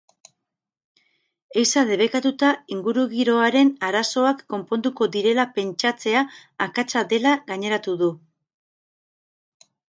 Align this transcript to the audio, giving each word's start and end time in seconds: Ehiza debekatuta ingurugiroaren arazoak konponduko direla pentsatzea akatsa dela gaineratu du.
Ehiza 1.63 1.81
debekatuta 1.89 2.49
ingurugiroaren 2.75 3.69
arazoak 3.89 4.41
konponduko 4.55 5.09
direla 5.17 5.45
pentsatzea 5.59 6.25
akatsa 6.69 7.05
dela 7.13 7.35
gaineratu 7.53 7.97
du. 8.03 8.11